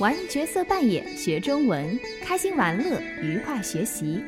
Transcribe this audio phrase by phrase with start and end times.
[0.00, 4.22] 玩角色扮演学中文，开心玩乐，愉快学习。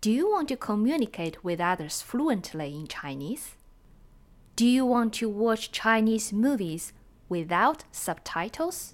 [0.00, 3.54] Do you want to communicate with others fluently in Chinese?
[4.56, 6.90] Do you want to watch Chinese movies
[7.28, 8.92] without subtitles?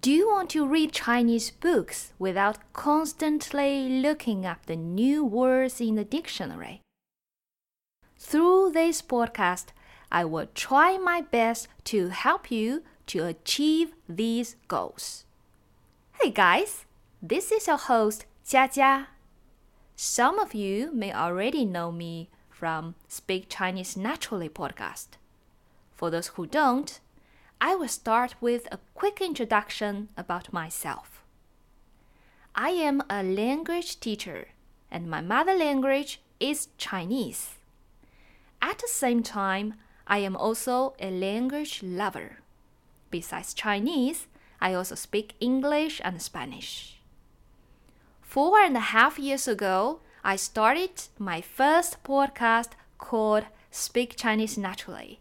[0.00, 5.96] Do you want to read Chinese books without constantly looking up the new words in
[5.96, 6.80] the dictionary?
[8.18, 9.74] Through this podcast,
[10.15, 15.25] I will try my best to help you to achieve these goals.
[16.21, 16.85] Hey guys,
[17.21, 19.07] this is your host Jia Jia.
[19.97, 25.17] Some of you may already know me from Speak Chinese Naturally podcast.
[25.93, 27.01] For those who don't,
[27.59, 31.25] I will start with a quick introduction about myself.
[32.55, 34.47] I am a language teacher,
[34.89, 37.55] and my mother language is Chinese.
[38.61, 39.73] At the same time,
[40.07, 42.39] I am also a language lover.
[43.11, 44.27] Besides Chinese,
[44.61, 46.99] I also speak English and Spanish.
[48.21, 55.19] Four and a half years ago, I started my first podcast called Speak Chinese Naturally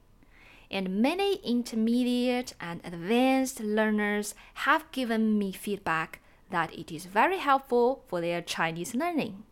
[0.75, 8.03] and many intermediate and advanced learners have given me feedback that it is very helpful
[8.09, 9.45] for their Chinese learning.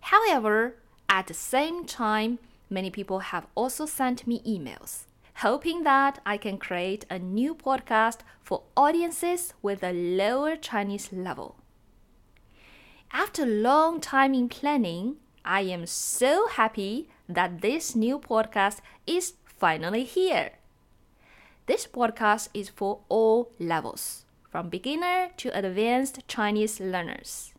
[0.00, 0.76] However,
[1.08, 2.38] at the same time,
[2.70, 5.04] many people have also sent me emails
[5.40, 11.56] hoping that I can create a new podcast for audiences with a lower Chinese level.
[13.12, 19.34] After a long time in planning, I am so happy that this new podcast is
[19.44, 20.52] finally here.
[21.66, 27.52] This podcast is for all levels, from beginner to advanced Chinese learners.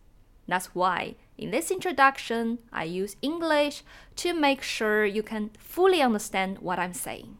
[0.47, 3.83] That's why in this introduction, I use English
[4.17, 7.37] to make sure you can fully understand what I'm saying.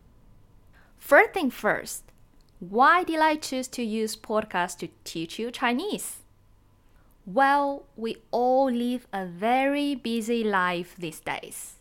[0.98, 2.04] First thing first,
[2.60, 6.18] why did I choose to use podcast to teach you Chinese?
[7.26, 11.74] Well, we all live a very busy life these days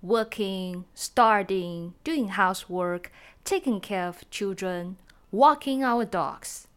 [0.00, 3.10] working, studying, doing housework,
[3.44, 4.96] taking care of children,
[5.32, 6.67] walking our dogs.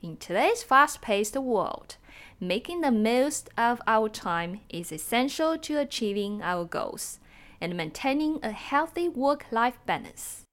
[0.00, 1.96] In today's fast paced world,
[2.38, 7.18] making the most of our time is essential to achieving our goals
[7.60, 10.44] and maintaining a healthy work life balance.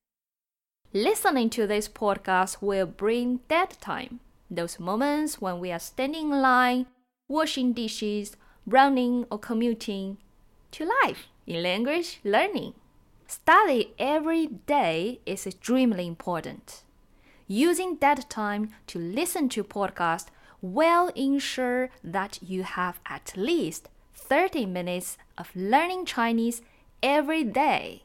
[0.93, 4.19] Listening to this podcast will bring that time,
[4.49, 6.87] those moments when we are standing in line,
[7.27, 8.35] washing dishes,
[8.65, 10.17] running, or commuting,
[10.71, 12.73] to life in language learning.
[13.27, 16.84] Study every day is extremely important.
[17.47, 20.27] Using that time to listen to podcasts
[20.61, 26.61] will ensure that you have at least 30 minutes of learning Chinese
[27.03, 28.03] every day.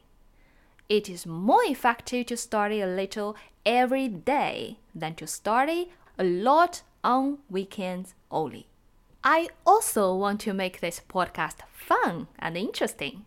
[0.89, 3.35] It is more effective to study a little
[3.65, 8.67] every day than to study a lot on weekends only.
[9.23, 13.25] I also want to make this podcast fun and interesting.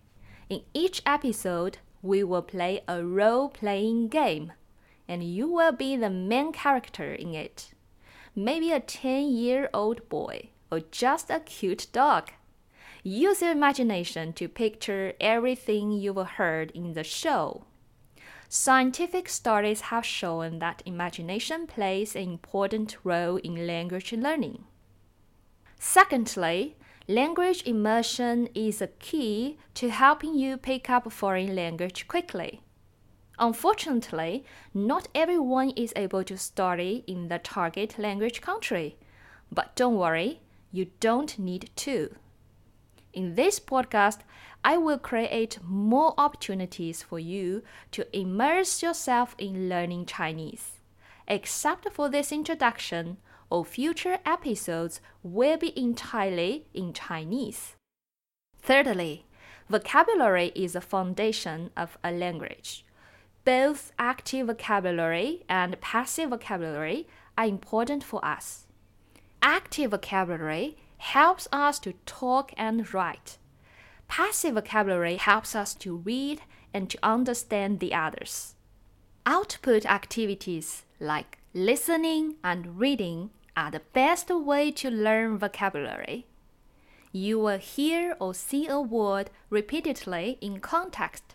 [0.49, 4.53] In each episode, we will play a role playing game,
[5.09, 7.73] and you will be the main character in it.
[8.35, 12.31] Maybe a 10 year old boy or just a cute dog.
[13.03, 17.65] Use your imagination to picture everything you've heard in the show.
[18.49, 24.65] Scientific studies have shown that imagination plays an important role in language learning.
[25.79, 26.77] Secondly,
[27.09, 32.63] Language immersion is a key to helping you pick up a foreign language quickly.
[33.39, 38.97] Unfortunately, not everyone is able to study in the target language country.
[39.51, 40.41] But don't worry,
[40.71, 42.15] you don't need to.
[43.13, 44.21] In this podcast,
[44.65, 47.63] I will create more opportunities for you
[47.93, 50.81] to immerse yourself in learning Chinese.
[51.29, 53.19] Except for this introduction,
[53.51, 57.77] all future episodes will be entirely in Chinese.
[58.61, 59.27] Thirdly,
[59.69, 62.85] vocabulary is the foundation of a language.
[63.45, 67.07] Both active vocabulary and passive vocabulary
[67.37, 68.67] are important for us.
[69.43, 73.37] Active vocabulary helps us to talk and write.
[74.09, 76.41] Passive vocabulary helps us to read
[76.73, 78.55] and to understand the others.
[79.27, 86.27] Output activities like listening and reading are the best way to learn vocabulary.
[87.13, 91.35] You will hear or see a word repeatedly in context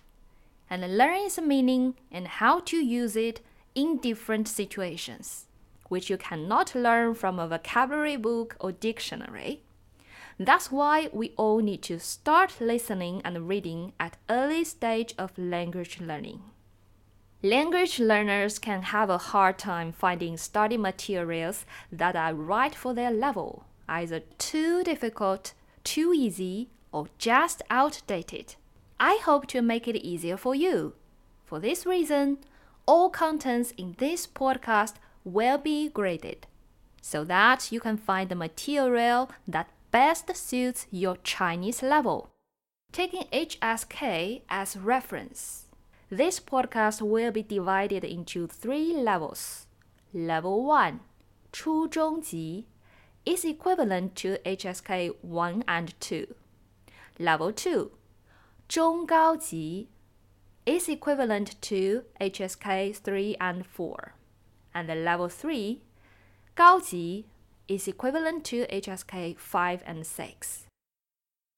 [0.69, 3.41] and learn its meaning and how to use it
[3.75, 5.45] in different situations,
[5.87, 9.61] which you cannot learn from a vocabulary book or dictionary.
[10.37, 15.99] That's why we all need to start listening and reading at early stage of language
[15.99, 16.41] learning.
[17.43, 23.11] Language learners can have a hard time finding study materials that are right for their
[23.11, 28.55] level, either too difficult, too easy, or just outdated.
[28.98, 30.94] I hope to make it easier for you.
[31.44, 32.38] For this reason,
[32.86, 34.94] all contents in this podcast
[35.24, 36.46] will be graded
[37.04, 42.30] so that you can find the material that best suits your Chinese level.
[42.92, 45.66] Taking HSK as reference,
[46.08, 49.66] this podcast will be divided into three levels.
[50.14, 51.00] Level 1,
[51.52, 52.64] 初中级,
[53.26, 56.34] is equivalent to HSK 1 and 2.
[57.18, 57.90] Level 2,
[58.68, 59.88] 中高级,
[60.66, 64.14] is equivalent to HSK 3 and 4.
[64.72, 65.80] And the level 3,
[66.54, 67.26] 高级,
[67.68, 70.66] is equivalent to HSK 5 and 6.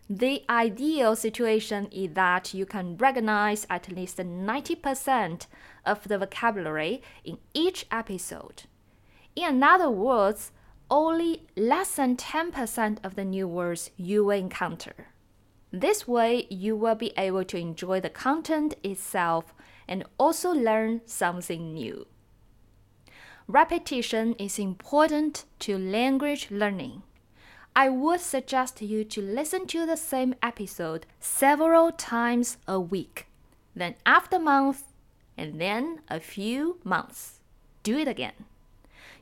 [0.09, 5.47] The ideal situation is that you can recognize at least 90%
[5.85, 8.65] of the vocabulary in each episode.
[9.35, 10.53] In other words,
[10.89, 15.09] only less than 10% of the new words you will encounter.
[15.72, 19.54] This way, you will be able to enjoy the content itself
[19.88, 22.08] and also learn something new.
[23.48, 27.04] Repetition is important to language learning.
[27.76, 33.28] I would suggest you to listen to the same episode several times a week.
[33.74, 34.84] Then, after month,
[35.38, 37.40] and then a few months,
[37.84, 38.46] do it again.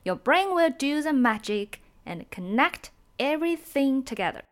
[0.04, 4.42] Your brain will do the magic and connect everything together.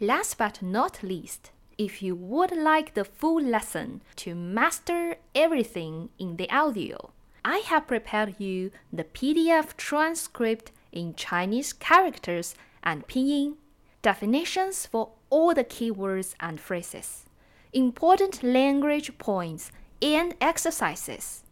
[0.00, 6.36] Last but not least, if you would like the full lesson to master everything in
[6.36, 7.12] the audio,
[7.42, 13.54] I have prepared you the PDF transcript in Chinese characters and pinyin,
[14.02, 17.24] definitions for all the keywords and phrases,
[17.72, 19.72] important language points,
[20.02, 21.42] and exercises.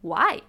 [0.00, 0.40] Why?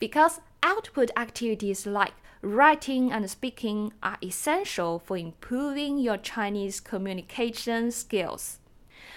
[0.00, 2.14] Because output activities like
[2.44, 8.58] writing and speaking are essential for improving your Chinese communication skills.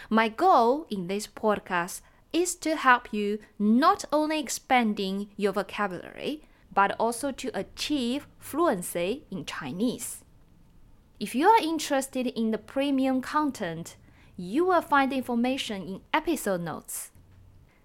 [0.10, 2.02] My goal in this podcast
[2.32, 6.44] is to help you not only expanding your vocabulary,
[6.74, 10.24] but also to achieve fluency in Chinese.
[11.20, 13.96] If you are interested in the premium content,
[14.38, 17.12] you will find information in episode notes.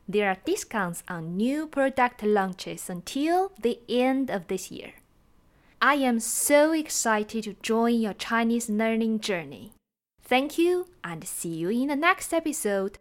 [0.06, 4.92] There are discounts on new product launches until the end of this year.
[5.84, 9.72] I am so excited to join your Chinese learning journey.
[10.22, 13.00] Thank you and see you in the next episode.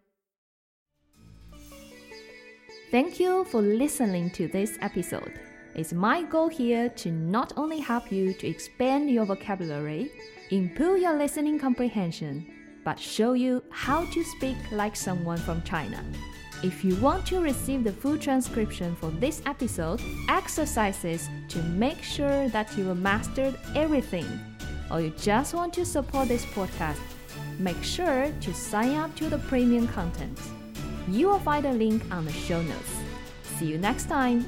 [2.90, 5.32] Thank you for listening to this episode.
[5.76, 10.12] It's my goal here to not only help you to expand your vocabulary,
[10.50, 12.48] improve your listening comprehension,
[12.84, 16.04] but show you how to speak like someone from China.
[16.64, 20.00] If you want to receive the full transcription for this episode,
[20.30, 24.28] exercises to make sure that you have mastered everything,
[24.92, 27.00] or you just want to support this podcast,
[27.58, 30.40] make sure to sign up to the premium content.
[31.08, 32.94] You will find a link on the show notes.
[33.58, 34.46] See you next time.